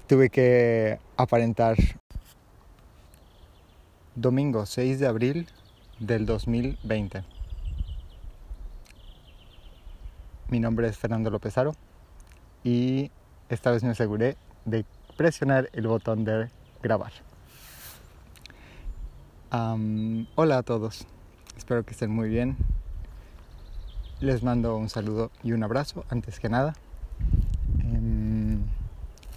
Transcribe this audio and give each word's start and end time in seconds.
tuve 0.00 0.30
que 0.30 0.98
aparentar 1.16 1.76
domingo 4.14 4.66
6 4.66 4.98
de 5.00 5.06
abril 5.06 5.48
del 5.98 6.26
2020. 6.26 7.24
Mi 10.48 10.60
nombre 10.60 10.88
es 10.88 10.96
Fernando 10.96 11.30
López 11.30 11.56
Aro 11.58 11.74
y 12.64 13.10
esta 13.48 13.70
vez 13.70 13.82
me 13.84 13.90
aseguré 13.90 14.36
de 14.64 14.84
presionar 15.16 15.70
el 15.72 15.86
botón 15.86 16.24
de 16.24 16.50
grabar. 16.82 17.12
hola 20.34 20.58
a 20.58 20.62
todos, 20.62 21.06
espero 21.56 21.84
que 21.84 21.92
estén 21.92 22.10
muy 22.10 22.28
bien. 22.28 22.56
Les 24.20 24.42
mando 24.42 24.76
un 24.76 24.88
saludo 24.88 25.30
y 25.42 25.52
un 25.52 25.62
abrazo 25.62 26.04
antes 26.08 26.40
que 26.40 26.48
nada. 26.48 26.74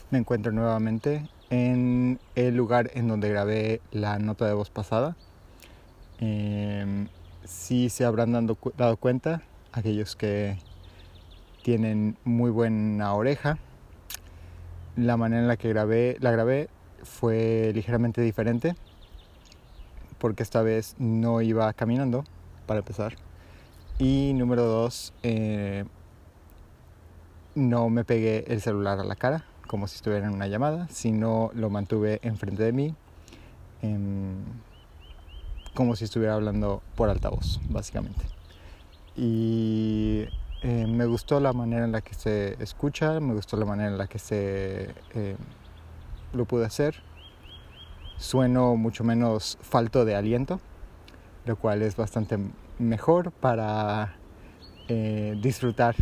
Em, 0.10 0.12
me 0.12 0.18
encuentro 0.20 0.52
nuevamente 0.52 1.28
en 1.50 2.20
el 2.36 2.56
lugar 2.56 2.92
en 2.94 3.08
donde 3.08 3.30
grabé 3.30 3.82
la 3.92 4.20
nota 4.20 4.46
de 4.46 4.54
voz 4.54 4.70
pasada. 4.70 5.16
Eh, 6.20 7.08
si 7.44 7.90
se 7.90 8.06
habrán 8.06 8.34
dado 8.78 8.98
cuenta, 8.98 9.42
aquellos 9.72 10.16
que 10.16 10.58
tienen 11.64 12.18
muy 12.24 12.52
buena 12.52 13.14
oreja, 13.14 13.58
la 14.96 15.18
manera 15.18 15.42
en 15.42 15.48
la 15.48 15.58
que 15.58 15.70
grabé, 15.70 16.18
la 16.20 16.32
grabé 16.32 16.70
fue 17.04 17.72
ligeramente 17.74 18.22
diferente, 18.22 18.76
porque 20.18 20.44
esta 20.44 20.62
vez 20.62 20.96
no 21.00 21.42
iba 21.42 21.72
caminando, 21.74 22.24
para 22.66 22.80
empezar. 22.80 23.16
Y 23.98 24.34
número 24.36 24.64
dos, 24.64 25.14
eh, 25.24 25.86
no 27.56 27.90
me 27.90 28.04
pegué 28.04 28.46
el 28.48 28.62
celular 28.62 29.00
a 29.00 29.04
la 29.04 29.16
cara, 29.16 29.46
como 29.70 29.88
si 29.88 29.98
estuviera 29.98 30.26
en 30.26 30.34
una 30.34 30.48
llamada, 30.48 30.88
sino 30.90 31.52
lo 31.54 31.70
mantuve 31.70 32.20
enfrente 32.24 32.64
de 32.64 32.72
mí, 32.74 32.96
em, 33.84 34.44
como 35.76 35.96
si 35.96 36.06
estuviera 36.06 36.34
hablando 36.34 36.82
por 36.96 37.08
altavoz, 37.08 37.60
básicamente. 37.70 38.26
Y 39.16 40.26
eh, 40.64 40.88
me 40.88 41.06
gustó 41.06 41.40
la 41.40 41.54
manera 41.54 41.86
en 41.86 41.92
la 41.92 42.02
que 42.02 42.16
se 42.16 42.62
escucha, 42.64 43.20
me 43.20 43.36
gustó 43.36 43.58
la 43.58 43.66
manera 43.66 43.92
en 43.92 44.00
la 44.00 44.08
que 44.08 44.18
se 44.18 44.90
eh, 45.14 45.38
lo 46.34 46.46
pude 46.46 46.66
hacer. 46.66 46.96
Sueno 48.18 48.76
mucho 48.76 49.04
menos 49.04 49.60
falto 49.62 50.04
de 50.04 50.16
aliento, 50.16 50.60
lo 51.46 51.58
cual 51.58 51.84
es 51.84 51.96
bastante 51.96 52.40
mejor 52.80 53.32
para 53.32 54.16
eh, 54.88 55.38
disfrutar 55.40 55.96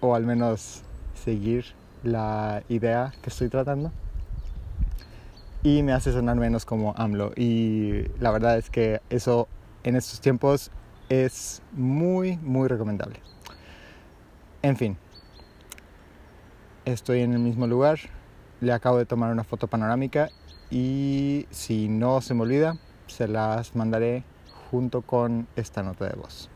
o 0.00 0.14
al 0.14 0.24
menos 0.24 0.84
seguir 1.12 1.74
la 2.02 2.62
idea 2.68 3.12
que 3.22 3.30
estoy 3.30 3.48
tratando. 3.48 3.92
Y 5.62 5.82
me 5.82 5.92
hace 5.92 6.12
sonar 6.12 6.36
menos 6.36 6.64
como 6.64 6.94
AMLO. 6.96 7.32
Y 7.36 8.04
la 8.20 8.30
verdad 8.30 8.58
es 8.58 8.70
que 8.70 9.00
eso 9.10 9.48
en 9.82 9.96
estos 9.96 10.20
tiempos 10.20 10.70
es 11.08 11.62
muy 11.72 12.36
muy 12.38 12.68
recomendable. 12.68 13.20
En 14.62 14.76
fin, 14.76 14.96
estoy 16.84 17.20
en 17.20 17.32
el 17.32 17.38
mismo 17.40 17.66
lugar, 17.66 17.98
le 18.60 18.72
acabo 18.72 18.98
de 18.98 19.06
tomar 19.06 19.32
una 19.32 19.44
foto 19.44 19.68
panorámica. 19.68 20.28
Y 20.70 21.46
si 21.50 21.88
no 21.88 22.20
se 22.20 22.34
me 22.34 22.42
olvida, 22.42 22.76
se 23.06 23.28
las 23.28 23.76
mandaré 23.76 24.24
junto 24.70 25.02
con 25.02 25.46
esta 25.54 25.82
nota 25.82 26.08
de 26.08 26.16
voz, 26.16 26.50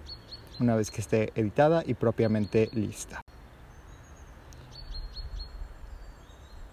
una 0.58 0.74
vez 0.74 0.90
que 0.90 1.00
esté 1.00 1.32
editada 1.36 1.84
y 1.86 1.94
propiamente 1.94 2.68
lista. 2.72 3.22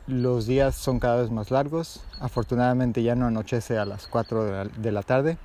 Los 0.08 0.46
días 0.46 0.74
son 0.76 1.00
cada 1.00 1.22
vez 1.22 1.32
más 1.32 1.52
largos. 1.52 2.02
Afortunadamente 2.22 3.04
ya 3.04 3.16
no 3.16 3.26
anochece 3.26 3.78
a 3.78 3.84
las 3.84 4.08
4 4.08 4.70
de 4.70 4.92
la, 4.94 5.04
tarde 5.04 5.38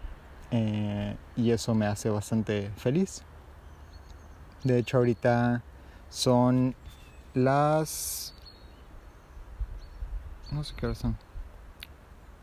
eh, 0.53 1.17
y 1.35 1.51
eso 1.51 1.75
me 1.75 1.87
hace 1.87 2.11
bastante 2.11 2.71
feliz. 2.77 3.23
De 4.63 4.79
hecho 4.79 4.99
ahorita 4.99 5.63
son 6.11 6.77
las... 7.35 8.35
No 10.53 10.63
sé 10.63 10.75
qué 10.77 10.87
hora 10.87 10.95
son. 10.95 11.17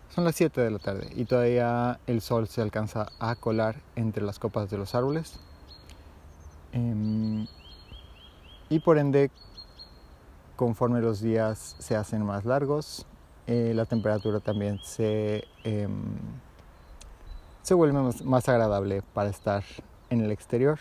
Son 0.09 0.25
las 0.25 0.35
7 0.35 0.59
de 0.59 0.71
la 0.71 0.79
tarde 0.79 1.09
y 1.15 1.23
todavía 1.23 2.01
el 2.05 2.19
sol 2.19 2.49
se 2.49 2.61
alcanza 2.61 3.07
a 3.19 3.35
colar 3.35 3.77
entre 3.95 4.23
las 4.23 4.39
copas 4.39 4.69
de 4.69 4.77
los 4.77 4.93
árboles. 4.93 5.39
Em, 6.73 7.47
y 8.69 8.79
por 8.79 8.97
ende 8.97 9.31
conforme 10.59 10.99
los 10.99 11.21
días 11.21 11.77
se 11.79 11.95
hacen 11.95 12.25
más 12.25 12.43
largos, 12.43 13.05
eh, 13.47 13.71
la 13.73 13.85
temperatura 13.85 14.41
también 14.41 14.77
se, 14.83 15.45
em, 15.63 16.17
se 17.61 17.73
vuelve 17.73 17.97
más, 18.25 18.49
agradable 18.49 19.01
para 19.13 19.29
estar 19.29 19.63
en 20.09 20.19
el 20.19 20.31
exterior. 20.31 20.77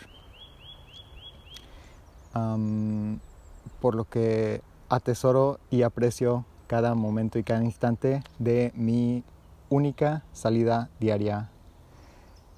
por 3.79 3.95
lo 3.95 4.03
que 4.05 4.61
atesoro 4.89 5.59
y 5.69 5.83
aprecio 5.83 6.45
cada 6.67 6.93
momento 6.95 7.39
y 7.39 7.43
cada 7.43 7.63
instante 7.63 8.21
de 8.37 8.71
mi 8.75 9.23
única 9.69 10.23
salida 10.33 10.89
diaria, 10.99 11.49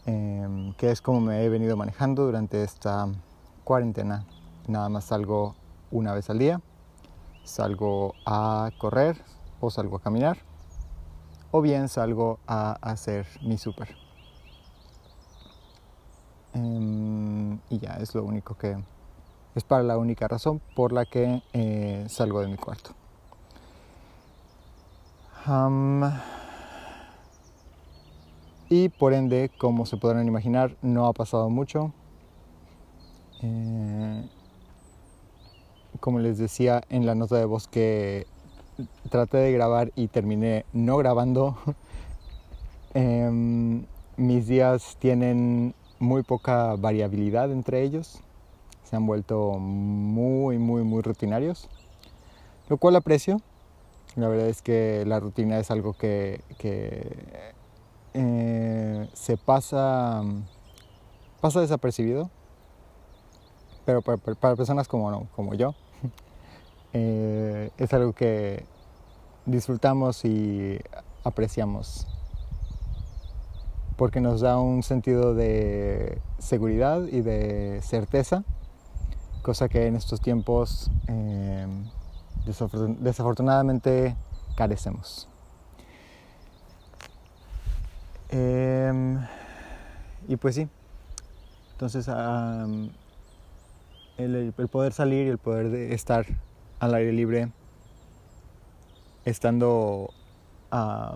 em, 0.05 0.73
que 0.73 0.91
es 0.91 1.01
como 1.01 1.21
me 1.21 1.43
he 1.43 1.49
venido 1.49 1.77
manejando 1.77 2.25
durante 2.25 2.63
esta 2.63 3.07
cuarentena. 3.63 4.25
Nada 4.67 4.89
más 4.89 5.05
salgo 5.05 5.55
una 5.91 6.13
vez 6.13 6.29
al 6.29 6.39
día 6.39 6.61
salgo 7.43 8.13
a 8.25 8.71
correr 8.77 9.23
o 9.59 9.69
salgo 9.69 9.97
a 9.97 10.01
caminar 10.01 10.37
o 11.51 11.61
bien 11.61 11.89
salgo 11.89 12.39
a 12.47 12.77
hacer 12.81 13.27
mi 13.41 13.57
súper. 13.57 13.95
Em, 16.53 17.59
y 17.69 17.79
ya 17.79 17.97
es 17.99 18.13
lo 18.15 18.23
único 18.23 18.55
que 18.55 18.77
es 19.55 19.63
para 19.63 19.83
la 19.83 19.97
única 19.97 20.27
razón 20.27 20.61
por 20.75 20.91
la 20.91 21.05
que 21.05 21.41
eh, 21.53 22.05
salgo 22.09 22.41
de 22.41 22.47
mi 22.47 22.57
cuarto. 22.57 22.91
y 28.69 28.89
por 28.89 29.13
ende, 29.13 29.49
como 29.57 29.85
se 29.85 29.97
podrán 29.97 30.27
imaginar, 30.27 30.77
no 30.81 31.07
ha 31.07 31.13
pasado 31.13 31.49
mucho. 31.49 31.91
Eh, 33.41 33.80
como 36.01 36.19
les 36.19 36.37
decía 36.37 36.81
en 36.89 37.05
la 37.05 37.15
nota 37.15 37.37
de 37.37 37.45
voz 37.45 37.67
que 37.67 38.27
traté 39.09 39.37
de 39.37 39.53
grabar 39.53 39.91
y 39.95 40.07
terminé 40.07 40.65
no 40.73 40.97
grabando, 40.97 41.55
em, 42.93 43.85
mis 44.17 44.47
días 44.47 44.97
tienen 44.99 45.73
muy 45.99 46.23
poca 46.23 46.75
variabilidad 46.75 47.51
entre 47.51 47.83
ellos. 47.83 48.19
Se 48.83 48.95
han 48.95 49.05
vuelto 49.05 49.53
muy, 49.59 50.57
muy, 50.57 50.83
muy 50.83 51.01
rutinarios. 51.01 51.69
Lo 52.67 52.77
cual 52.77 52.95
aprecio. 52.95 53.39
La 54.15 54.27
verdad 54.27 54.47
es 54.47 54.61
que 54.61 55.05
la 55.05 55.19
rutina 55.21 55.59
es 55.59 55.71
algo 55.71 55.93
que, 55.93 56.41
eh, 58.13 59.07
se 59.13 59.37
pasa, 59.37 60.23
pasa 61.39 61.61
desapercibido. 61.61 62.29
Pero 63.85 64.01
para, 64.01 64.17
para 64.17 64.55
personas 64.55 64.87
como, 64.87 65.27
como 65.35 65.53
yo, 65.53 65.73
eh, 66.93 67.69
es 67.77 67.93
algo 67.93 68.13
que 68.13 68.65
disfrutamos 69.45 70.25
y 70.25 70.79
apreciamos 71.23 72.07
porque 74.01 74.19
nos 74.19 74.41
da 74.41 74.57
un 74.59 74.81
sentido 74.81 75.35
de 75.35 76.19
seguridad 76.39 77.03
y 77.03 77.21
de 77.21 77.81
certeza, 77.83 78.43
cosa 79.43 79.69
que 79.69 79.85
en 79.85 79.95
estos 79.95 80.19
tiempos 80.21 80.89
eh, 81.07 81.67
desafortunadamente 82.99 84.15
carecemos. 84.55 85.27
Em, 88.29 89.19
y 90.27 90.35
pues 90.35 90.55
sí, 90.55 90.67
entonces 91.73 92.09
el, 94.17 94.51
poder 94.71 94.93
salir 94.93 95.27
y 95.27 95.29
el 95.29 95.37
poder 95.37 95.69
de 95.69 95.93
estar 95.93 96.25
al 96.81 96.95
aire 96.95 97.13
libre, 97.13 97.51
estando 99.23 100.09
a 100.71 101.15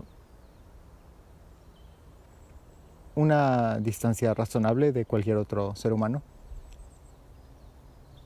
una 3.15 3.79
distancia 3.79 4.35
razonable 4.35 4.91
de 4.91 5.05
cualquier 5.05 5.37
otro 5.37 5.75
ser 5.75 5.91
humano, 5.91 6.21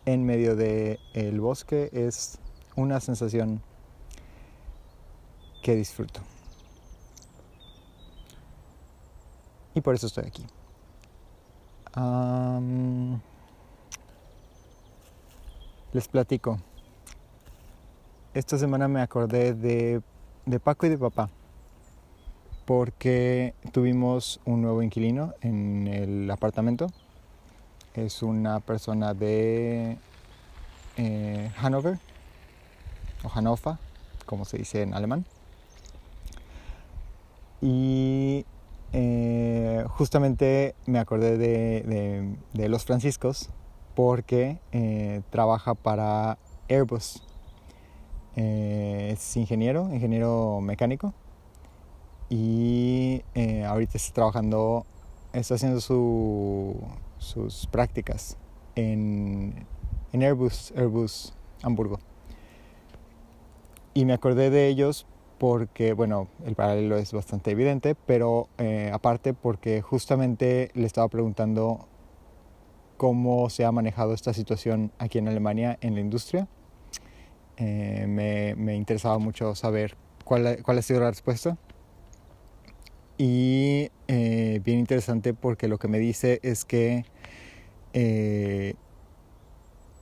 en 0.06 0.26
medio 0.26 0.58
del 0.58 1.00
el 1.14 1.40
bosque 1.40 1.90
es 1.94 2.40
una 2.76 3.00
sensación 3.00 3.62
que 5.64 5.76
disfruto. 5.76 6.20
Y 9.76 9.80
por 9.80 9.96
eso 9.96 10.08
estoy 10.08 10.26
aquí. 10.26 10.46
Les 15.94 16.08
platico. 16.10 16.60
Esta 18.34 18.58
semana 18.58 18.88
me 18.88 19.02
acordé 19.02 19.54
de, 19.54 20.02
de 20.46 20.60
Paco 20.60 20.86
y 20.86 20.90
de 20.90 20.98
papá 20.98 21.30
porque 22.70 23.56
tuvimos 23.72 24.40
un 24.46 24.62
nuevo 24.62 24.84
inquilino 24.84 25.34
en 25.42 25.88
el 25.88 26.30
apartamento. 26.30 26.86
Es 27.96 28.22
una 28.22 28.60
persona 28.60 29.16
de 29.16 29.98
eh, 30.96 31.52
Hannover 31.58 31.98
o 33.24 33.30
Hannover, 33.30 33.78
como 34.28 34.46
se 34.46 34.60
dice 34.60 34.84
en 34.84 34.94
alemán. 34.94 35.26
Y 37.60 38.46
eh, 38.94 39.84
justamente 39.88 40.76
me 40.86 41.00
acordé 41.00 41.40
de, 41.40 42.68
los 42.70 42.86
franciscos 42.86 43.50
porque 43.96 44.60
eh, 44.74 45.24
trabaja 45.32 45.74
para 45.74 46.38
Airbus. 46.70 47.24
Es 48.40 49.38
ingeniero, 49.38 49.90
ingeniero 49.94 50.62
mecánico. 50.62 51.14
Y 52.30 53.24
ahorita 53.66 53.98
está 53.98 54.14
trabajando, 54.14 54.86
está 55.34 55.56
haciendo 55.56 55.82
sus 55.82 57.68
prácticas 57.72 58.38
en 58.76 59.66
en 60.12 60.24
Airbus, 60.24 60.74
Airbus 60.76 61.34
Hamburgo. 61.62 62.00
Y 63.94 64.06
me 64.06 64.14
acordé 64.14 64.50
de 64.50 64.68
ellos 64.68 65.06
porque, 65.38 65.94
bueno, 65.94 66.28
el 66.46 66.56
paralelo 66.56 66.98
es 66.98 67.14
bastante 67.14 67.52
evidente, 67.52 67.96
pero 67.96 68.50
eh, 68.58 68.92
aparte 68.94 69.34
porque 69.34 69.82
justamente 69.82 70.70
le 70.74 70.86
estaba 70.86 71.08
preguntando 71.08 71.88
cómo 72.98 73.50
se 73.50 73.66
ha 73.66 73.72
manejado 73.72 74.14
esta 74.14 74.34
situación 74.34 74.92
aquí 75.00 75.18
en 75.18 75.28
Alemania 75.28 75.78
en 75.82 75.96
la 75.96 76.02
industria. 76.02 76.48
Eh, 77.60 78.06
me, 78.08 78.76
interesaba 78.76 79.20
mucho 79.20 79.54
saber 79.54 79.96
cuál, 80.24 80.60
cuál, 80.64 80.78
ha 80.80 80.82
sido 80.82 81.02
la 81.02 81.12
respuesta. 81.12 81.58
Y 83.18 83.92
eh, 84.08 84.62
bien 84.64 84.80
interesante 84.80 85.34
porque 85.34 85.68
lo 85.68 85.78
que 85.78 85.88
me 85.88 86.00
dice 86.00 86.40
es 86.42 86.66
que 86.66 87.06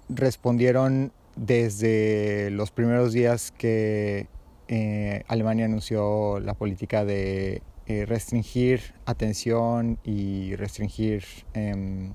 respondieron 0.09 1.11
desde 1.35 2.49
los 2.51 2.71
primeros 2.71 3.13
días 3.13 3.51
que 3.51 4.27
eh, 4.67 5.23
Alemania 5.27 5.65
anunció 5.65 6.39
la 6.39 6.53
política 6.53 7.05
de 7.05 7.61
eh, 7.85 8.05
restringir 8.05 8.95
atención 9.05 9.97
y 10.03 10.55
restringir 10.55 11.23
em, 11.53 12.11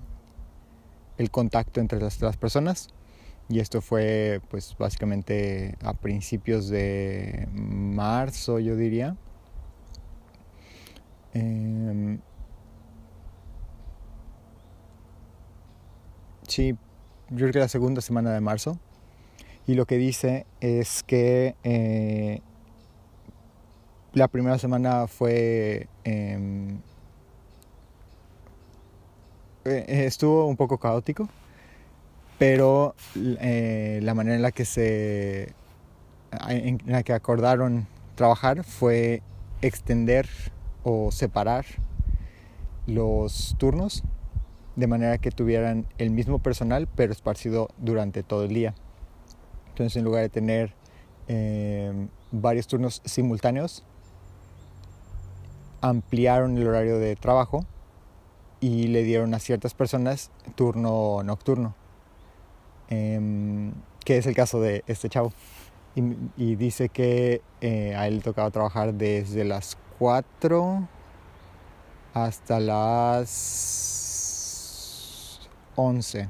el 1.16 1.30
contacto 1.30 1.80
entre 1.80 1.98
las, 2.00 2.18
personas. 2.36 2.88
Y 3.48 3.60
esto 3.60 3.80
fue 3.80 4.40
pues 4.50 4.76
básicamente 4.78 5.76
a 5.82 5.94
principios 5.94 6.68
de 6.68 7.48
marzo, 7.52 8.58
yo 8.58 8.76
diría. 8.76 9.16
Em, 11.34 12.20
sí, 16.46 16.76
yo 17.30 17.36
creo 17.36 17.52
que 17.52 17.58
la 17.58 17.68
segunda 17.68 18.00
semana 18.00 18.32
de 18.32 18.40
marzo. 18.40 18.78
Y 19.66 19.74
lo 19.74 19.86
que 19.86 19.96
dice 19.96 20.46
es 20.60 21.02
que 21.02 21.54
eh, 21.62 22.40
la 24.12 24.28
primera 24.28 24.58
semana 24.58 25.06
fue... 25.06 25.88
Em, 26.04 26.80
eh, 29.64 30.04
estuvo 30.06 30.46
un 30.46 30.56
poco 30.56 30.78
caótico, 30.78 31.28
pero 32.42 32.96
eh, 33.14 34.00
la 34.02 34.14
manera 34.14 34.34
en 34.34 34.42
la 34.42 34.50
que 34.50 34.64
se... 34.64 35.54
en 36.48 36.82
la 36.86 37.04
que 37.04 37.12
acordaron 37.12 37.86
trabajar 38.16 38.64
fue 38.64 39.22
extender 39.60 40.28
o 40.82 41.12
separar 41.12 41.64
los 42.88 43.54
turnos 43.58 44.02
de 44.74 44.88
manera 44.88 45.18
que 45.18 45.30
tuvieran 45.30 45.86
el 45.98 46.10
mismo 46.10 46.40
personal 46.40 46.88
pero 46.96 47.12
esparcido 47.12 47.68
durante 47.78 48.24
todo 48.24 48.42
el 48.42 48.54
día. 48.54 48.74
Entonces 49.68 49.96
en 49.96 50.02
lugar 50.02 50.22
de 50.22 50.28
tener 50.28 50.74
em, 51.28 52.08
varios 52.32 52.66
turnos 52.66 53.02
simultáneos, 53.04 53.84
ampliaron 55.80 56.58
el 56.58 56.66
horario 56.66 56.98
de 56.98 57.14
trabajo 57.14 57.64
y 58.58 58.88
le 58.88 59.04
dieron 59.04 59.32
a 59.32 59.38
ciertas 59.38 59.74
personas 59.74 60.32
turno 60.56 61.22
nocturno, 61.22 61.76
em, 62.92 63.72
que 64.04 64.18
es 64.18 64.26
el 64.26 64.34
caso 64.34 64.60
de 64.60 64.84
este 64.86 65.08
chavo. 65.08 65.32
Y, 65.94 66.56
dice 66.56 66.88
que 66.88 67.42
eh, 67.60 67.94
a 67.94 68.06
él 68.06 68.22
tocaba 68.22 68.50
trabajar 68.50 68.94
desde 68.94 69.44
las 69.44 69.78
4 69.98 70.88
hasta 72.14 72.60
las 72.60 73.30
11. 75.76 76.28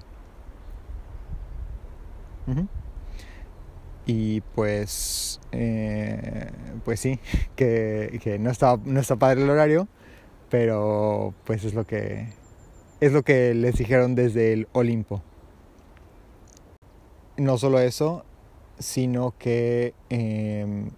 Y 4.07 4.41
pues, 4.41 5.41
eh, 5.53 6.51
pues 6.85 7.01
sí, 7.01 7.21
que, 7.57 8.39
no, 8.41 8.51
está, 8.51 8.79
no 8.85 9.01
está 9.01 9.17
padre 9.17 9.43
el 9.43 9.51
horario, 9.51 9.89
pero 10.51 11.35
pues 11.45 11.65
es 11.65 11.75
lo 11.75 11.85
que, 11.87 12.29
es 13.01 13.13
lo 13.13 13.23
que 13.23 13.55
les 13.55 13.77
dijeron 13.77 14.15
desde 14.15 14.53
el 14.53 14.69
Olimpo. 14.73 15.23
No 17.37 17.59
solo 17.59 17.81
eso, 17.81 18.25
sino 18.79 19.35
que 19.39 19.95
em, 20.11 20.91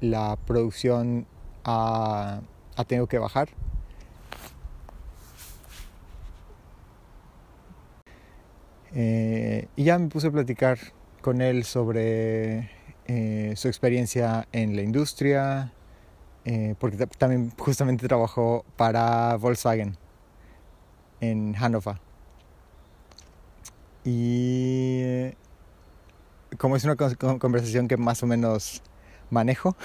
la 0.00 0.36
producción 0.46 1.26
ha, 1.64 2.40
ha 2.76 2.84
tenido 2.84 3.06
que 3.06 3.18
bajar 3.18 3.48
Eh, 8.96 9.66
y 9.74 9.84
ya 9.84 9.98
me 9.98 10.08
puse 10.08 10.28
a 10.28 10.30
platicar 10.30 10.78
con 11.20 11.40
él 11.40 11.64
sobre 11.64 12.70
eh, 13.06 13.52
su 13.56 13.66
experiencia 13.68 14.46
en 14.52 14.76
la 14.76 14.82
industria, 14.82 15.72
eh, 16.44 16.74
porque 16.78 17.06
también 17.18 17.50
justamente 17.58 18.06
trabajó 18.06 18.64
para 18.76 19.36
Volkswagen 19.36 19.96
en 21.20 21.54
Hannover. 21.54 21.96
Y 24.04 25.32
como 26.58 26.76
es 26.76 26.84
una 26.84 26.96
conversación 26.96 27.88
que 27.88 27.96
más 27.96 28.22
o 28.22 28.26
menos 28.26 28.82
manejo, 29.30 29.76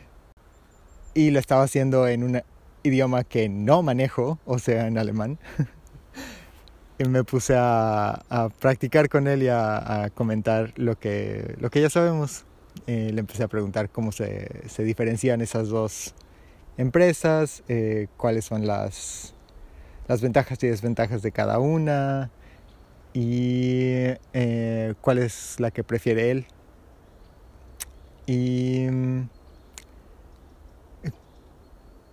y 1.14 1.30
lo 1.30 1.38
estaba 1.38 1.62
haciendo 1.62 2.08
en 2.08 2.24
un 2.24 2.42
idioma 2.82 3.24
que 3.24 3.48
no 3.48 3.82
manejo, 3.82 4.38
o 4.44 4.58
sea, 4.58 4.86
en 4.86 4.98
alemán. 4.98 5.38
y 6.98 7.04
me 7.08 7.24
puse 7.24 7.54
a, 7.56 8.22
practicar 8.60 9.08
con 9.08 9.26
él 9.26 9.42
y 9.42 9.48
a, 9.48 10.10
comentar 10.14 10.72
lo 10.76 10.98
que, 10.98 11.56
lo 11.60 11.70
que 11.70 11.80
ya 11.80 11.90
sabemos. 11.90 12.44
Eh, 12.86 13.10
le 13.12 13.20
empecé 13.20 13.44
a 13.44 13.48
preguntar 13.48 13.88
cómo 13.88 14.10
se, 14.10 14.68
se 14.68 14.82
diferencian 14.82 15.40
esas 15.40 15.68
dos 15.68 16.14
empresas, 16.76 17.62
eh, 17.68 18.08
cuáles 18.16 18.44
son 18.44 18.66
las, 18.66 19.34
las 20.08 20.20
ventajas 20.20 20.62
y 20.64 20.66
desventajas 20.66 21.22
de 21.22 21.30
cada 21.30 21.58
una 21.60 22.30
y 23.14 24.12
eh, 24.34 24.94
cuál 25.00 25.18
es 25.18 25.58
la 25.58 25.70
que 25.70 25.82
prefiere 25.82 26.30
él. 26.30 26.46
Y 28.26 28.86
mm, 28.90 29.28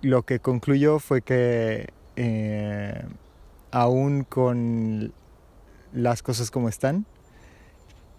lo 0.03 0.23
que 0.23 0.39
concluyó 0.39 0.99
fue 0.99 1.21
que 1.21 1.89
aún 3.71 4.23
con 4.23 5.13
las 5.91 6.21
cosas 6.23 6.51
como 6.51 6.69
están, 6.69 7.05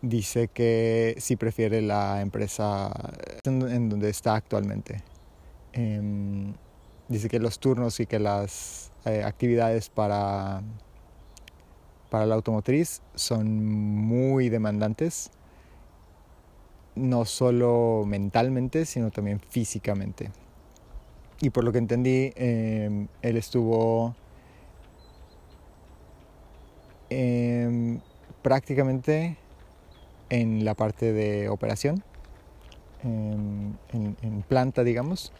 dice 0.03 0.49
que 0.49 1.15
sí 1.19 1.37
prefiere 1.37 1.81
la 1.81 2.21
empresa 2.21 2.91
en 3.45 3.89
donde 3.89 4.11
está 4.11 4.35
actualmente. 4.35 5.03
Em, 5.73 6.55
dice 7.09 7.29
que 7.29 7.39
los 7.39 7.59
turnos 7.59 8.01
y 8.01 8.07
que 8.07 8.19
las 8.19 8.91
eh, 9.05 9.23
actividades 9.25 9.89
para, 9.89 10.63
para 12.13 12.27
la 12.27 12.37
automotriz 12.37 13.03
son 13.17 13.65
muy 13.65 14.51
demandantes, 14.51 15.33
no 16.95 17.25
solo 17.25 18.05
mentalmente, 18.07 18.85
sino 18.85 19.11
también 19.11 19.41
físicamente. 19.41 20.31
Y 21.41 21.51
por 21.51 21.65
lo 21.65 21.73
que 21.73 21.79
entendí, 21.79 22.33
em, 22.37 23.09
él 23.23 23.37
estuvo 23.37 24.15
Em, 27.15 28.01
prácticamente 28.41 29.37
en 30.31 30.65
la 30.65 30.73
parte 30.73 31.13
de 31.13 31.51
operación, 31.51 32.03
em, 33.03 33.75
en, 33.93 34.43
planta, 34.49 34.83
digamos. 34.83 35.31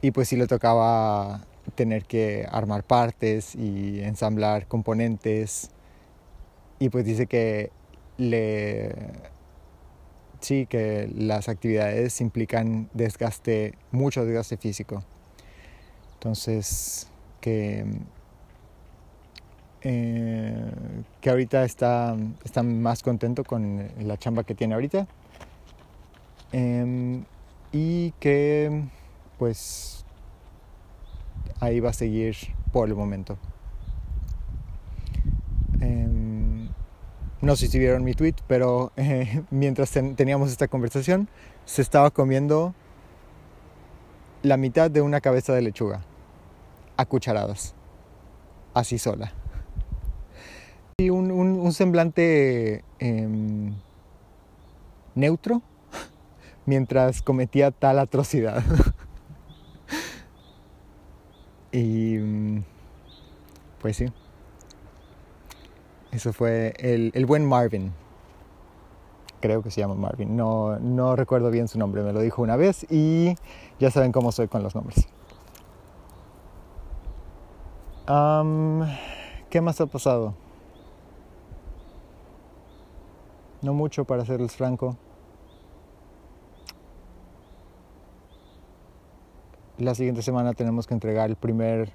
Y 0.00 0.12
pues 0.12 0.28
sí 0.28 0.36
le 0.36 0.46
tocaba 0.46 1.44
tener 1.74 2.04
que 2.04 2.46
armar 2.50 2.84
partes 2.84 3.54
y 3.54 4.00
ensamblar 4.00 4.66
componentes. 4.66 5.70
Y 6.78 6.88
pues 6.90 7.04
dice 7.04 7.26
que 7.26 7.70
le 8.18 8.94
sí, 10.40 10.66
que 10.66 11.10
las 11.14 11.48
actividades 11.48 12.20
implican 12.20 12.88
desgaste, 12.94 13.74
mucho 13.90 14.24
desgaste 14.24 14.56
físico. 14.56 15.02
Entonces, 16.14 17.08
que, 17.40 17.84
eh, 19.82 20.70
que 21.20 21.30
ahorita 21.30 21.64
está, 21.64 22.16
está 22.44 22.62
más 22.62 23.02
contento 23.02 23.44
con 23.44 23.88
la 24.00 24.16
chamba 24.16 24.44
que 24.44 24.54
tiene 24.54 24.74
ahorita. 24.74 25.06
Em, 26.52 27.24
y 27.72 28.12
que 28.12 28.84
pues 29.38 30.05
ahí 31.60 31.80
va 31.80 31.90
a 31.90 31.92
seguir 31.92 32.36
por 32.72 32.88
el 32.88 32.94
momento. 32.94 33.38
Em, 35.80 36.68
no 37.40 37.56
sé 37.56 37.68
si 37.68 37.78
vieron 37.78 38.04
mi 38.04 38.14
tweet, 38.14 38.36
pero 38.46 38.92
eh, 38.96 39.42
mientras 39.50 39.90
teníamos 39.90 40.50
esta 40.50 40.68
conversación, 40.68 41.28
se 41.64 41.82
estaba 41.82 42.10
comiendo 42.10 42.74
la 44.42 44.56
mitad 44.56 44.90
de 44.90 45.02
una 45.02 45.20
cabeza 45.20 45.52
de 45.52 45.62
lechuga 45.62 46.02
a 46.96 47.04
cucharadas, 47.04 47.74
así 48.74 48.98
sola. 48.98 49.32
Y 50.98 51.10
un, 51.10 51.72
semblante 51.72 52.82
em, 53.00 53.74
neutro 55.14 55.60
mientras 56.66 57.20
cometía 57.20 57.70
tal 57.70 57.98
atrocidad. 57.98 58.62
y 61.76 62.18
mm, 62.18 62.64
pues 63.80 63.96
sí. 63.96 64.06
Eso 66.10 66.32
fue 66.32 66.72
el, 66.78 67.12
el, 67.14 67.26
buen 67.26 67.44
Marvin. 67.44 67.92
Creo 69.40 69.62
que 69.62 69.70
se 69.70 69.82
llama 69.82 69.94
Marvin. 69.94 70.34
No, 70.36 70.78
no 70.78 71.14
recuerdo 71.16 71.50
bien 71.50 71.68
su 71.68 71.78
nombre. 71.78 72.02
Me 72.02 72.12
lo 72.12 72.20
dijo 72.20 72.40
una 72.40 72.56
vez 72.56 72.86
y 72.90 73.34
ya 73.78 73.90
saben 73.90 74.12
cómo 74.12 74.32
soy 74.32 74.48
con 74.48 74.62
los 74.62 74.74
nombres. 74.74 75.06
¿Qué 79.50 79.60
más 79.60 79.80
ha 79.80 79.86
pasado? 79.86 80.34
No 83.60 83.74
mucho 83.74 84.04
para 84.04 84.24
serles 84.24 84.56
franco. 84.56 84.96
La 89.78 89.94
siguiente 89.94 90.22
semana 90.22 90.54
tenemos 90.54 90.86
que 90.86 90.94
entregar 90.94 91.28
el 91.28 91.36
primer 91.36 91.92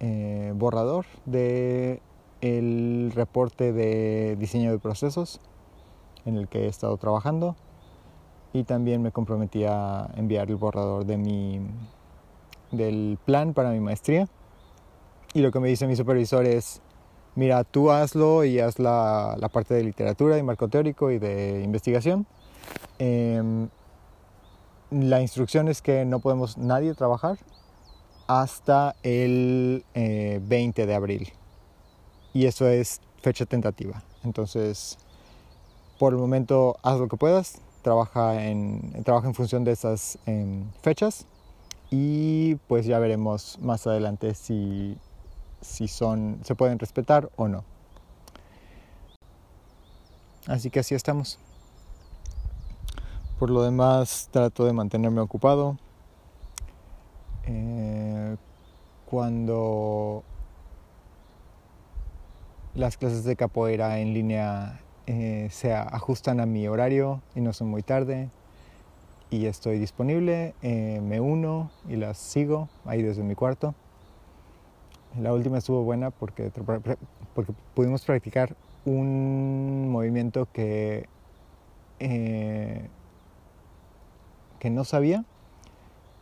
eh, 0.00 0.52
borrador 0.56 1.06
de 1.24 2.02
el 2.40 3.12
reporte 3.14 3.72
de 3.72 4.36
diseño 4.36 4.72
de 4.72 4.78
procesos 4.78 5.40
en 6.24 6.36
el 6.36 6.48
que 6.48 6.64
he 6.64 6.66
estado 6.66 6.96
trabajando. 6.96 7.54
Y 8.52 8.64
también 8.64 9.02
me 9.02 9.12
comprometí 9.12 9.64
a 9.64 10.10
enviar 10.16 10.50
el 10.50 10.56
borrador 10.56 11.04
de 11.04 11.16
mi 11.16 11.60
del 12.72 13.18
plan 13.24 13.54
para 13.54 13.70
mi 13.70 13.78
maestría. 13.78 14.26
Y 15.32 15.42
lo 15.42 15.52
que 15.52 15.60
me 15.60 15.68
dice 15.68 15.86
mi 15.86 15.94
supervisor 15.94 16.44
es 16.44 16.82
mira 17.36 17.62
tú 17.62 17.92
hazlo 17.92 18.44
y 18.44 18.58
haz 18.58 18.80
la, 18.80 19.36
la 19.38 19.48
parte 19.48 19.74
de 19.74 19.84
literatura 19.84 20.38
y 20.38 20.42
marco 20.42 20.68
teórico 20.68 21.12
y 21.12 21.18
de 21.18 21.62
investigación 21.62 22.26
em, 22.98 23.68
la 24.90 25.20
instrucción 25.20 25.68
es 25.68 25.82
que 25.82 26.04
no 26.04 26.20
podemos 26.20 26.56
nadie 26.58 26.94
trabajar 26.94 27.38
hasta 28.26 28.94
el 29.02 29.84
20 29.94 30.82
eh, 30.82 30.86
de 30.86 30.94
abril. 30.94 31.32
Y 32.32 32.46
eso 32.46 32.68
es 32.68 33.00
fecha 33.22 33.46
tentativa. 33.46 34.02
Entonces, 34.24 34.98
por 35.98 36.12
el 36.12 36.18
momento, 36.18 36.76
haz 36.82 36.98
lo 36.98 37.08
que 37.08 37.16
puedas, 37.16 37.60
trabaja 37.82 38.44
en, 38.44 39.02
trabaja 39.04 39.28
en 39.28 39.34
función 39.34 39.64
de 39.64 39.72
esas 39.72 40.18
em, 40.26 40.70
fechas 40.82 41.26
y 41.90 42.56
pues 42.66 42.84
ya 42.86 42.98
veremos 42.98 43.58
más 43.60 43.86
adelante 43.86 44.34
si, 44.34 44.98
si 45.60 45.88
son, 45.88 46.40
se 46.44 46.54
pueden 46.54 46.78
respetar 46.78 47.30
o 47.36 47.48
no. 47.48 47.64
Así 50.46 50.70
que 50.70 50.80
así 50.80 50.94
estamos. 50.94 51.38
Por 53.38 53.50
lo 53.50 53.62
demás, 53.62 54.30
trato 54.32 54.64
de 54.64 54.72
mantenerme 54.72 55.20
ocupado. 55.20 55.76
Eh, 57.44 58.34
cuando 59.04 60.24
las 62.74 62.96
clases 62.96 63.24
de 63.24 63.36
capoeira 63.36 63.98
en 63.98 64.14
línea 64.14 64.80
eh, 65.06 65.48
se 65.50 65.74
ajustan 65.74 66.40
a 66.40 66.46
mi 66.46 66.66
horario 66.66 67.20
y 67.34 67.42
no 67.42 67.52
son 67.52 67.68
muy 67.68 67.82
tarde 67.82 68.30
y 69.28 69.44
estoy 69.44 69.78
disponible, 69.78 70.54
eh, 70.62 71.02
me 71.02 71.20
uno 71.20 71.70
y 71.86 71.96
las 71.96 72.16
sigo 72.16 72.70
ahí 72.86 73.02
desde 73.02 73.22
mi 73.22 73.34
cuarto. 73.34 73.74
La 75.20 75.34
última 75.34 75.58
estuvo 75.58 75.82
buena 75.82 76.10
porque, 76.10 76.50
porque 77.34 77.52
pudimos 77.74 78.02
practicar 78.06 78.56
un 78.86 79.90
movimiento 79.90 80.48
que 80.54 81.06
que 84.66 84.70
no 84.70 84.82
sabía 84.82 85.24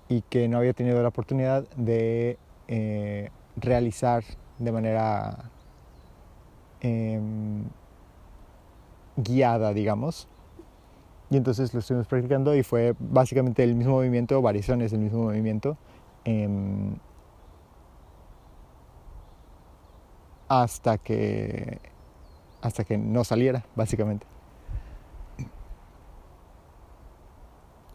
y 0.06 0.20
que 0.20 0.48
no 0.48 0.58
había 0.58 0.74
tenido 0.74 1.00
la 1.00 1.08
oportunidad 1.08 1.66
de 1.78 2.36
eh, 2.68 3.30
realizar 3.56 4.22
de 4.58 4.70
manera 4.70 5.50
em, 6.82 7.64
guiada, 9.16 9.72
digamos. 9.72 10.28
Y 11.30 11.38
entonces 11.38 11.72
lo 11.72 11.80
estuvimos 11.80 12.06
practicando 12.06 12.54
y 12.54 12.62
fue 12.62 12.94
básicamente 12.98 13.64
el 13.64 13.74
mismo 13.76 13.94
movimiento, 13.94 14.42
variaciones 14.42 14.90
del 14.90 15.00
mismo 15.00 15.22
movimiento, 15.22 15.78
em, 16.26 16.96
hasta 20.48 20.98
que 20.98 21.78
hasta 22.60 22.84
que 22.84 22.98
no 22.98 23.24
saliera, 23.24 23.64
básicamente. 23.74 24.33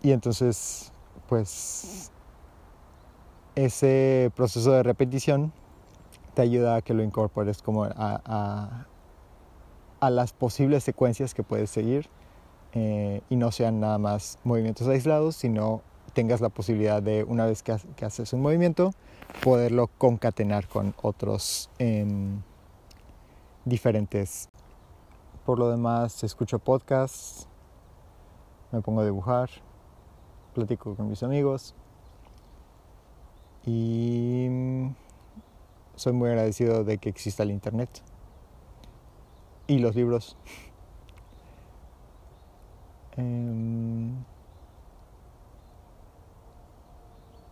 Y 0.01 0.11
entonces, 0.11 0.91
pues, 1.27 2.11
ese 3.55 4.31
proceso 4.35 4.71
de 4.71 4.83
repetición 4.83 5.51
te 6.33 6.41
ayuda 6.41 6.77
a 6.77 6.81
que 6.81 6.93
lo 6.93 7.03
incorpores 7.03 7.61
como 7.61 7.83
a, 7.83 8.85
a, 9.99 10.09
las 10.09 10.31
posibles 10.31 10.83
secuencias 10.83 11.33
que 11.33 11.43
puedes 11.43 11.69
seguir 11.69 12.07
eh, 12.73 13.21
y 13.29 13.35
no 13.35 13.51
sean 13.51 13.81
nada 13.81 13.97
más 13.97 14.39
movimientos 14.43 14.87
aislados, 14.87 15.35
sino 15.35 15.81
tengas 16.13 16.39
la 16.39 16.49
posibilidad 16.49 17.01
de, 17.01 17.23
una 17.23 17.45
vez 17.45 17.63
que, 17.63 17.73
haces 18.05 18.31
un 18.33 18.41
movimiento, 18.41 18.91
poderlo 19.43 19.87
concatenar 19.97 20.67
con 20.67 20.93
otros 21.01 21.69
em, 21.79 22.41
diferentes. 23.65 24.49
Por 25.45 25.59
lo 25.59 25.69
demás, 25.69 26.23
escucho 26.23 26.59
podcasts, 26.59 27.47
me 28.71 28.81
pongo 28.81 29.01
a 29.01 29.05
dibujar, 29.05 29.49
platico 30.53 30.95
con 30.95 31.09
mis 31.09 31.23
amigos 31.23 31.75
y 33.65 34.47
soy 35.95 36.13
muy 36.13 36.29
agradecido 36.29 36.83
de 36.83 36.97
que 36.97 37.09
exista 37.09 37.43
el 37.43 37.51
internet 37.51 37.89
y 39.67 39.79
los 39.79 39.95
libros. 39.95 40.37
Em, 43.17 44.23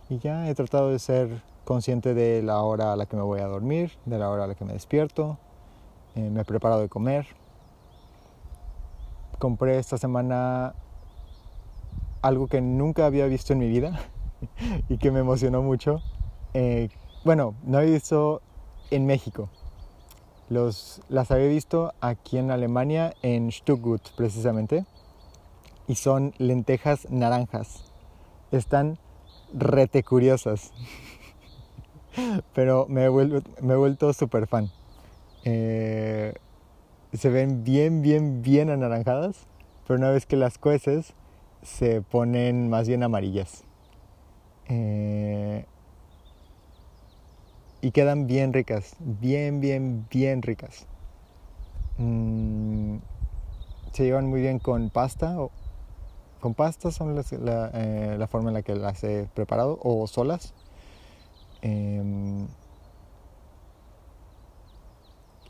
y 0.08 0.18
ya 0.18 0.48
he 0.48 0.54
tratado 0.54 0.90
de 0.90 0.98
ser 0.98 1.42
consciente 1.66 2.14
de 2.14 2.42
la 2.42 2.62
hora 2.62 2.94
a 2.94 2.96
la 2.96 3.04
que 3.04 3.16
me 3.16 3.22
voy 3.22 3.40
a 3.40 3.46
dormir, 3.46 3.92
de 4.06 4.18
la 4.18 4.30
hora 4.30 4.44
a 4.44 4.46
la 4.46 4.54
que 4.54 4.64
me 4.64 4.72
despierto. 4.72 5.36
Eh, 6.14 6.30
me 6.30 6.40
he 6.40 6.44
preparado 6.46 6.80
de 6.80 6.88
comer. 6.88 7.26
Compré 9.38 9.78
esta 9.78 9.98
semana 9.98 10.74
algo 12.22 12.46
que 12.48 12.60
nunca 12.60 13.06
había 13.06 13.26
visto 13.26 13.52
en 13.52 13.58
mi 13.58 13.68
vida 13.68 14.00
y 14.88 14.98
que 14.98 15.10
me 15.10 15.20
emocionó 15.20 15.62
mucho. 15.62 16.02
Eh, 16.54 16.88
bueno, 17.24 17.54
no 17.64 17.78
había 17.78 17.92
visto 17.92 18.42
en 18.90 19.06
México. 19.06 19.48
Los, 20.48 21.02
las 21.08 21.30
había 21.30 21.48
visto 21.48 21.92
aquí 22.00 22.38
en 22.38 22.50
Alemania, 22.50 23.14
en 23.22 23.52
Stuttgart 23.52 24.02
precisamente. 24.16 24.86
Y 25.86 25.94
son 25.96 26.34
lentejas 26.38 27.08
naranjas. 27.10 27.92
Están 28.50 28.98
rete 29.52 30.02
curiosas. 30.02 30.72
Pero 32.54 32.86
me 32.88 33.04
he 33.04 33.08
vuelto, 33.08 33.42
me 33.62 33.74
he 33.74 33.76
vuelto 33.76 34.12
super 34.12 34.46
fan. 34.46 34.70
Eh, 35.44 36.34
se 37.12 37.30
ven 37.30 37.64
bien, 37.64 38.02
bien, 38.02 38.42
bien 38.42 38.70
anaranjadas. 38.70 39.46
Pero 39.86 39.98
una 39.98 40.10
vez 40.10 40.26
que 40.26 40.36
las 40.36 40.58
cueces, 40.58 41.14
se 41.62 42.02
ponen 42.02 42.68
más 42.68 42.88
bien 42.88 43.02
amarillas. 43.02 43.64
Eh, 44.68 45.64
y 47.80 47.90
quedan 47.92 48.26
bien 48.26 48.52
ricas, 48.52 48.96
bien, 49.00 49.60
bien, 49.60 50.06
bien 50.10 50.42
ricas. 50.42 50.86
Mm, 51.98 52.98
se 53.92 54.04
llevan 54.04 54.26
muy 54.28 54.40
bien 54.40 54.58
con 54.58 54.90
pasta 54.90 55.36
con 56.40 56.54
pasta 56.54 56.90
son 56.90 57.16
la, 57.16 57.70
eh, 57.74 58.16
la, 58.18 58.26
forma 58.28 58.50
en 58.50 58.54
la 58.54 58.62
que 58.62 58.74
las 58.74 59.02
he 59.02 59.28
preparado 59.34 59.78
o 59.82 60.06
solas. 60.06 60.54
Em, 61.62 62.46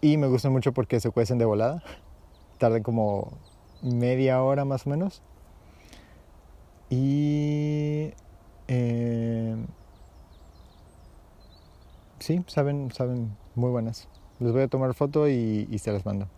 y 0.01 0.17
me 0.17 0.29
gustan 0.29 0.53
mucho 0.53 0.73
porque 0.73 1.01
se 1.01 1.11
cuecen 1.11 1.39
de 1.39 1.45
volada. 1.45 1.83
Tardan 2.59 2.83
como 2.83 3.33
media 3.83 4.43
hora 4.43 4.65
más 4.65 4.87
o 4.87 4.91
menos. 4.91 5.23
Y 6.91 8.13
em, 8.67 9.67
sí, 12.19 12.43
saben, 12.47 12.91
saben 12.93 13.37
muy 13.55 13.71
buenas. 13.71 14.09
Les 14.41 14.53
voy 14.53 14.63
a 14.63 14.69
tomar 14.69 14.95
foto 14.95 15.29
y, 15.29 15.69
y 15.71 15.79
se 15.79 15.93
las 15.93 16.07
mando. 16.07 16.29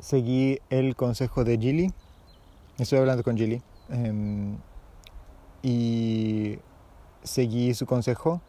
Seguí 0.00 0.60
el 0.70 0.94
consejo 0.94 1.42
de 1.44 1.58
Gilly. 1.58 1.92
Estoy 2.78 2.98
hablando 2.98 3.24
con 3.24 3.36
Gilly. 3.36 3.60
Em, 3.88 4.56
y 5.66 6.60
seguí 7.24 7.74
su 7.74 7.86
consejo 7.86 8.40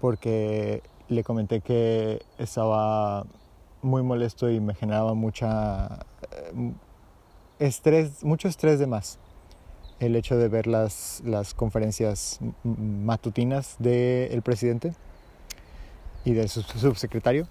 porque 0.00 0.82
le 1.10 1.22
comenté 1.22 1.60
que 1.60 2.22
estaba 2.38 3.26
muy 3.82 4.02
molesto 4.02 4.50
y 4.50 4.60
me 4.60 4.74
generaba 4.74 5.12
mucha 5.12 6.06
eh, 6.32 6.72
estrés, 7.58 8.24
mucho 8.24 8.48
estrés 8.48 8.78
de 8.78 8.86
más. 8.86 9.18
El 10.00 10.16
hecho 10.16 10.38
de 10.38 10.48
ver 10.48 10.66
las, 10.66 11.22
las 11.26 11.52
conferencias 11.52 12.40
matutinas 12.62 13.76
del 13.78 14.40
presidente 14.40 14.94
y 16.24 16.32
del 16.32 16.48
subsecretario 16.48 17.46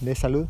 de 0.00 0.14
salud. 0.14 0.46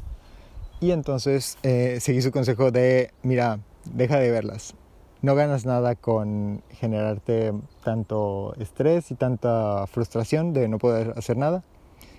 Y 0.79 0.93
entonces 0.93 1.59
eh, 1.65 1.99
seguí 2.01 2.23
su 2.23 2.31
consejo 2.31 2.71
de, 2.71 3.13
mira, 3.25 3.59
deja 3.85 4.19
de 4.19 4.31
verlas. 4.31 4.75
No 5.23 5.35
ganas 5.35 5.67
nada 5.67 5.95
con 5.97 6.63
generarte 6.71 7.53
tanto 7.85 8.55
estrés 8.59 9.11
y 9.11 9.15
tanta 9.15 9.87
frustración 9.87 10.53
de 10.53 10.69
no 10.69 10.79
poder 10.79 11.13
hacer 11.17 11.37
nada. 11.37 11.63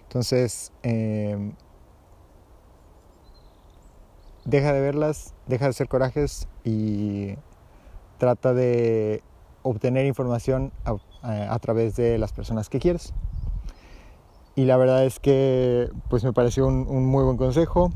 Entonces, 0.03 0.71
eh, 0.83 1.53
deja 4.45 4.73
de 4.73 4.81
verlas, 4.81 5.33
deja 5.47 5.65
de 5.65 5.69
hacer 5.69 5.87
corajes 5.87 6.47
y 6.63 7.35
trata 8.17 8.53
de 8.53 9.23
obtener 9.63 10.05
información 10.05 10.71
a, 11.23 11.59
través 11.59 11.95
de 11.95 12.17
las 12.17 12.33
personas 12.33 12.69
que 12.69 12.79
quieres. 12.79 13.13
Y 14.55 14.65
la 14.65 14.77
verdad 14.77 15.05
es 15.05 15.19
que 15.19 15.89
pues 16.09 16.23
me 16.23 16.33
pareció 16.33 16.67
un, 16.67 17.05
muy 17.05 17.23
buen 17.23 17.37
consejo. 17.37 17.91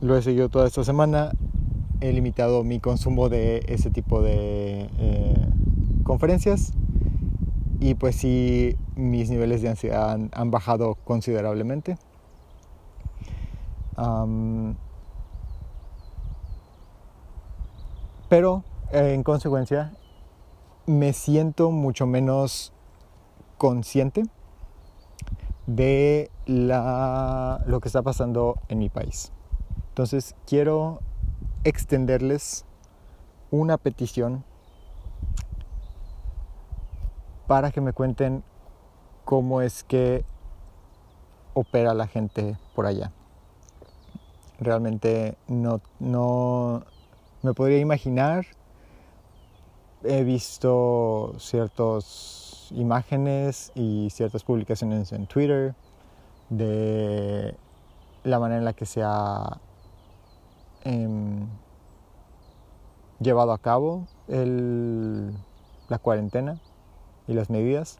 Lo 0.00 0.16
he 0.16 0.22
seguido 0.22 0.48
toda 0.48 0.66
esta 0.66 0.82
semana. 0.82 1.32
He 2.00 2.12
limitado 2.12 2.64
mi 2.64 2.80
consumo 2.80 3.28
de 3.28 3.64
ese 3.68 3.90
tipo 3.90 4.22
de 4.22 4.88
eh, 4.98 5.48
conferencias. 6.04 6.72
Y 7.78 7.94
pues 7.94 8.16
sí, 8.16 8.76
mis 8.94 9.30
niveles 9.30 9.62
de 9.62 9.70
ansiedad 9.70 10.18
han, 10.32 10.50
bajado 10.50 10.96
considerablemente. 11.04 11.96
Pero 18.28 18.64
en 18.92 19.22
consecuencia 19.22 19.92
me 20.86 21.12
siento 21.12 21.70
mucho 21.70 22.06
menos 22.06 22.72
consciente 23.58 24.24
de 25.66 26.30
lo 26.46 27.80
que 27.80 27.88
está 27.88 28.02
pasando 28.02 28.58
en 28.68 28.78
mi 28.78 28.88
país. 28.88 29.32
Entonces 29.88 30.34
quiero 30.46 31.00
extenderles 31.64 32.64
una 33.50 33.76
petición 33.76 34.44
para 37.46 37.70
que 37.72 37.80
me 37.80 37.92
cuenten 37.92 38.44
cómo 39.24 39.60
es 39.60 39.84
que 39.84 40.24
opera 41.54 41.94
la 41.94 42.06
gente 42.06 42.56
por 42.74 42.86
allá. 42.86 43.12
Realmente 44.58 45.36
no, 45.48 45.80
no, 45.98 46.84
me 47.42 47.54
podría 47.54 47.78
imaginar. 47.78 48.46
He 50.04 50.22
visto 50.22 51.34
ciertas 51.38 52.68
imágenes 52.70 53.72
y 53.74 54.08
ciertas 54.10 54.44
publicaciones 54.44 55.12
en 55.12 55.26
Twitter 55.26 55.74
de 56.48 57.54
la 58.24 58.38
manera 58.38 58.58
en 58.58 58.64
la 58.64 58.72
que 58.72 58.86
se 58.86 59.02
ha 59.02 59.60
em, 60.84 61.46
llevado 63.20 63.52
a 63.52 63.58
cabo 63.58 64.06
la 64.28 65.98
cuarentena 65.98 66.60
y 67.26 67.34
las 67.34 67.50
medidas. 67.50 67.98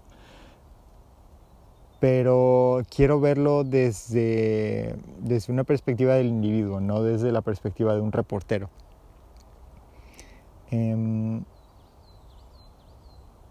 Pero 2.00 2.82
quiero 2.88 3.20
verlo 3.20 3.62
desde, 3.62 4.96
desde 5.18 5.52
una 5.52 5.64
perspectiva 5.64 6.14
del 6.14 6.28
individuo, 6.28 6.80
no 6.80 7.02
desde 7.02 7.30
la 7.30 7.42
perspectiva 7.42 7.94
de 7.94 8.00
un 8.00 8.12
reportero. 8.12 8.70
Em, 10.70 11.44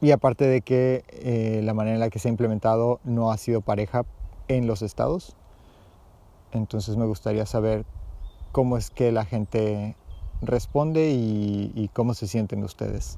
y 0.02 0.12
aparte 0.12 0.46
de 0.46 0.62
que 0.62 1.04
eh, 1.10 1.62
la 1.64 1.74
manera 1.74 1.96
en 1.96 2.00
la 2.00 2.10
que 2.10 2.20
se 2.20 2.30
ha 2.30 2.32
implementado 2.32 3.00
no 3.04 3.32
ha 3.32 3.38
sido 3.38 3.62
pareja 3.62 4.06
en 4.48 4.66
los 4.66 4.82
estados, 4.82 5.36
entonces 6.52 6.96
me 6.96 7.06
gustaría 7.06 7.46
saber 7.46 7.86
cómo 8.52 8.78
es 8.78 8.90
que 8.90 9.12
la 9.12 9.26
gente 9.26 9.96
responde 10.42 11.10
y, 11.12 11.90
cómo 11.94 12.14
se 12.14 12.28
sienten 12.28 12.64
ustedes. 12.64 13.18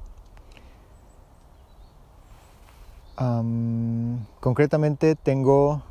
concretamente 4.40 5.14
tengo 5.14 5.82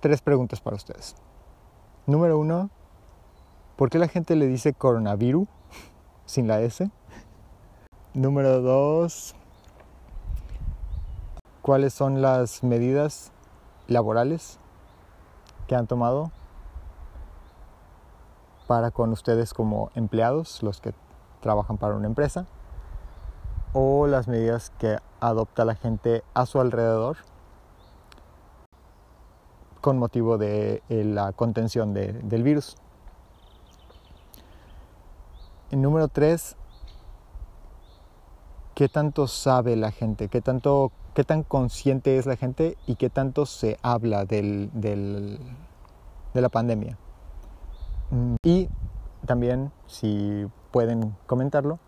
tres 0.00 0.20
preguntas 0.20 0.60
para 0.60 0.74
ustedes. 0.74 1.14
Número 2.06 2.36
uno, 2.36 2.68
¿Por 3.76 3.90
qué 3.90 3.98
la 3.98 4.06
gente 4.06 4.36
le 4.36 4.46
dice 4.46 4.74
coronavirus 4.74 5.48
sin 6.26 6.46
la 6.46 6.60
S? 6.60 6.88
Número 8.14 8.60
dos, 8.60 9.34
¿cuáles 11.62 11.92
son 11.92 12.22
las 12.22 12.62
medidas 12.62 13.32
laborales 13.88 14.60
que 15.72 15.76
han 15.76 15.86
tomado 15.86 16.30
para 18.66 18.90
con 18.90 19.10
ustedes 19.10 19.54
como 19.54 19.90
empleados, 19.94 20.62
los 20.62 20.82
que 20.82 20.92
trabajan 21.40 21.78
para 21.78 21.94
una 21.94 22.06
empresa? 22.06 22.44
O 23.72 24.06
las 24.06 24.28
medidas 24.28 24.70
que 24.78 24.98
adopta 25.18 25.64
la 25.64 25.74
gente 25.74 26.24
a 26.34 26.44
su 26.44 26.60
alrededor 26.60 27.16
con 29.80 29.96
motivo 29.96 30.36
de 30.36 30.82
eh, 30.90 31.04
la 31.04 31.32
contención 31.32 31.94
del 31.94 32.42
virus. 32.42 32.76
Número 35.70 36.08
tres, 36.08 36.54
¿qué 38.74 38.90
tanto 38.90 39.26
sabe 39.26 39.74
la 39.76 39.90
gente? 39.90 40.28
¿Qué, 40.28 40.42
tanto, 40.42 40.92
¿Qué 41.14 41.24
tan 41.24 41.42
consciente 41.42 42.16
es 42.16 42.26
la 42.26 42.36
gente 42.36 42.76
y 42.86 42.94
qué 42.94 43.10
tanto 43.10 43.44
se 43.44 43.78
habla 43.82 44.24
del, 44.24 44.70
de 44.72 46.40
la 46.40 46.48
pandemia? 46.48 46.96
Mm, 48.10 48.36
y 48.42 48.68
también, 49.26 49.72
si 49.86 50.46
pueden 50.70 51.14
comentarlo, 51.26 51.78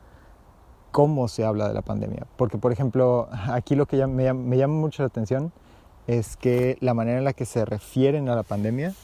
cómo 0.95 1.27
se 1.27 1.45
habla 1.45 1.67
de 1.67 1.75
la 1.75 1.83
pandemia. 1.83 2.27
Porque, 2.37 2.57
por 2.57 2.71
ejemplo, 2.71 3.29
aquí 3.49 3.75
lo 3.75 3.87
que 3.87 4.07
me, 4.07 4.57
llama 4.57 4.75
mucho 4.75 5.03
la 5.03 5.09
atención 5.09 5.53
es 6.07 6.37
que 6.37 6.77
la 6.81 6.95
manera 6.95 7.19
en 7.19 7.25
la 7.25 7.33
que 7.33 7.47
se 7.47 7.65
refieren 7.65 8.29
a 8.29 8.37
la 8.37 8.43
pandemia 8.43 8.95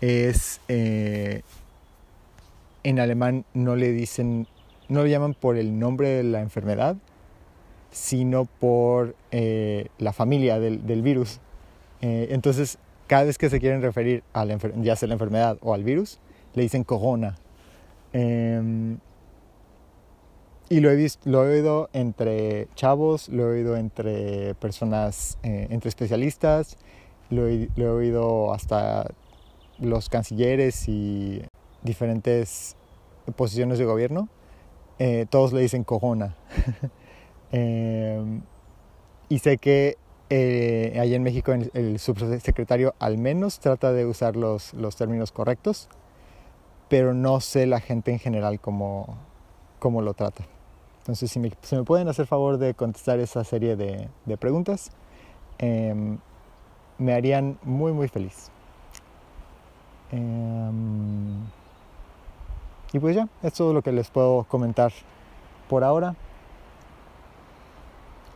es 0.00 0.60
eh, 0.68 1.42
en 2.84 3.00
alemán 3.00 3.44
no 3.52 3.76
le 3.76 3.90
dicen, 3.90 4.46
no 4.88 5.00
lo 5.00 5.06
llaman 5.06 5.34
por 5.34 5.56
el 5.56 5.78
nombre 5.78 6.10
de 6.10 6.22
la 6.22 6.40
enfermedad, 6.40 6.96
sino 7.90 8.44
por 8.44 9.14
eh, 9.30 9.88
la 9.98 10.12
familia 10.12 10.60
del, 10.60 11.02
virus. 11.02 11.40
Eh, 12.00 12.28
entonces, 12.30 12.78
cada 13.06 13.24
vez 13.24 13.38
que 13.38 13.50
se 13.50 13.60
quieren 13.60 13.82
referir 13.82 14.22
a 14.32 14.44
la 14.44 14.56
ya 14.76 14.96
sea 14.96 15.08
la 15.08 15.14
enfermedad 15.14 15.58
o 15.60 15.74
al 15.74 15.84
virus, 15.84 16.20
le 16.54 16.62
dicen 16.62 16.84
corona. 16.84 17.36
Em, 18.12 18.98
y 20.68 20.80
lo 20.80 20.90
he, 20.90 20.96
visto, 20.96 21.28
lo 21.28 21.44
he 21.44 21.54
oído 21.54 21.90
entre 21.92 22.68
chavos, 22.76 23.28
lo 23.28 23.44
he 23.44 23.58
oído 23.58 23.76
entre 23.76 24.54
personas, 24.54 25.38
eh, 25.42 25.66
entre 25.70 25.88
especialistas, 25.88 26.76
lo 27.28 27.48
he, 27.48 27.68
lo 27.74 27.86
he 27.86 27.90
oído 27.90 28.52
hasta 28.52 29.10
los 29.80 30.08
cancilleres 30.08 30.88
y 30.88 31.42
diferentes 31.82 32.76
posiciones 33.36 33.78
de 33.78 33.84
gobierno 33.84 34.28
todos 35.30 35.54
le 35.54 35.62
dicen 35.62 35.82
cojona. 35.82 36.34
Em, 37.52 38.42
y 39.28 39.38
sé 39.38 39.58
que 39.58 39.96
eh, 40.28 40.92
en 40.94 41.22
México 41.22 41.52
el, 41.52 41.98
subsecretario 41.98 42.94
al 43.00 43.18
menos 43.18 43.58
trata 43.58 43.92
de 43.92 44.06
usar 44.06 44.36
los, 44.36 44.74
los, 44.74 44.96
términos 44.96 45.32
correctos, 45.32 45.88
pero 46.88 47.14
no 47.14 47.40
sé 47.40 47.66
la 47.66 47.80
gente 47.80 48.12
en 48.12 48.18
general 48.18 48.60
cómo, 48.60 49.16
cómo 49.78 50.02
lo 50.02 50.14
trata. 50.14 50.44
Entonces, 51.00 51.30
si 51.30 51.40
me, 51.40 51.50
me, 51.72 51.84
pueden 51.84 52.08
hacer 52.08 52.26
favor 52.26 52.58
de 52.58 52.74
contestar 52.74 53.18
esa 53.18 53.42
serie 53.42 53.74
de, 53.74 54.08
de 54.26 54.36
preguntas, 54.36 54.90
em, 55.58 56.18
me 56.98 57.14
harían 57.14 57.58
muy, 57.64 57.92
muy 57.92 58.06
feliz. 58.08 58.50
Em, 60.12 61.44
y 62.92 62.98
pues 62.98 63.16
ya, 63.16 63.28
es 63.42 63.54
todo 63.54 63.72
lo 63.72 63.82
que 63.82 63.92
les 63.92 64.10
puedo 64.10 64.44
comentar 64.44 64.92
por 65.68 65.84
ahora. 65.84 66.14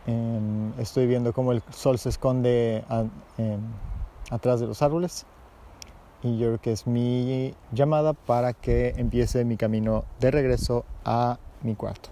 Em, 0.07 0.79
estoy 0.79 1.07
viendo 1.07 1.33
cómo 1.33 1.53
el 1.53 1.63
sol 1.71 1.99
se 1.99 2.11
esconde 2.11 2.85
em, 3.39 3.61
atrás 4.31 4.61
de 4.61 4.67
los 4.67 4.83
árboles. 4.83 5.27
Y 6.23 6.39
yo 6.39 6.49
creo 6.49 6.61
que 6.61 6.73
es 6.73 6.87
mi 6.87 7.55
llamada 7.73 8.13
para 8.15 8.53
que 8.55 8.95
empiece 8.97 9.45
mi 9.45 9.57
camino 9.57 10.05
de 10.21 10.31
regreso 10.31 10.85
a 11.05 11.39
mi 11.63 11.75
cuarto. 11.75 12.11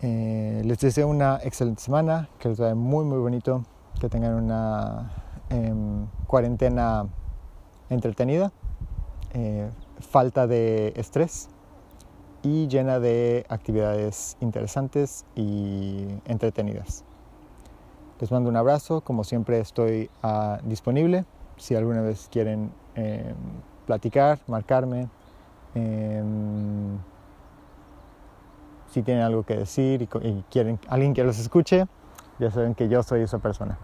Eh, 0.00 0.62
les 0.64 0.78
deseo 0.78 1.06
una 1.06 1.38
excelente 1.42 1.80
semana, 1.80 2.28
que 2.40 2.48
les 2.48 2.58
vaya 2.58 2.74
muy 2.74 3.04
muy 3.04 3.18
bonito, 3.18 3.64
que 4.00 4.08
tengan 4.08 4.34
una 4.34 5.12
cuarentena 6.26 7.06
entretenida. 7.90 8.52
Eh, 9.34 9.70
falta 10.00 10.46
de 10.46 10.92
estrés 10.96 11.48
y 12.42 12.68
llena 12.68 12.98
de 12.98 13.46
actividades 13.48 14.36
interesantes 14.40 15.24
y 15.36 16.06
entretenidas. 16.26 17.04
Les 18.20 18.30
mando 18.30 18.50
un 18.50 18.56
abrazo, 18.56 19.00
como 19.00 19.24
siempre 19.24 19.58
estoy 19.60 20.10
uh, 20.22 20.56
disponible 20.64 21.24
si 21.56 21.74
alguna 21.74 22.00
vez 22.00 22.28
quieren 22.30 22.72
eh, 22.94 23.34
platicar, 23.86 24.40
marcarme, 24.46 25.08
eh, 25.74 26.22
si 28.90 29.02
tienen 29.02 29.22
algo 29.22 29.44
que 29.44 29.56
decir 29.56 30.02
y, 30.02 30.06
quieren 30.50 30.78
alguien 30.88 31.14
que 31.14 31.24
los 31.24 31.38
escuche, 31.38 31.86
ya 32.38 32.50
saben 32.50 32.74
que 32.74 32.88
yo 32.88 33.02
soy 33.02 33.22
esa 33.22 33.38
persona. 33.38 33.78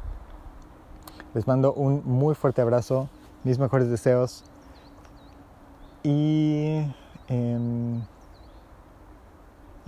Les 1.34 1.46
mando 1.46 1.72
un 1.72 2.02
muy 2.04 2.34
fuerte 2.34 2.62
abrazo, 2.62 3.08
mis 3.44 3.58
mejores 3.58 3.88
deseos 3.88 4.44
y 6.02 6.84
eh, 7.28 8.00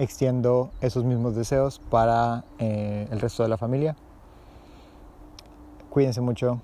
extiendo 0.00 0.70
esos 0.80 1.04
mismos 1.04 1.36
deseos 1.36 1.78
para 1.90 2.44
eh, 2.58 3.06
el 3.10 3.20
resto 3.20 3.42
de 3.42 3.50
la 3.50 3.58
familia. 3.58 3.96
Cuídense 5.90 6.20
mucho 6.20 6.60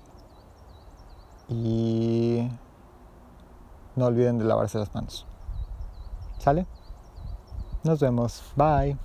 y 1.47 2.49
no 3.95 4.05
olviden 4.05 4.39
de 4.39 4.45
lavarse 4.45 4.79
las 4.79 4.93
manos. 4.95 5.25
¿Sale? 6.39 6.65
Nos 7.83 7.99
vemos. 7.99 8.43
Bye. 8.55 8.97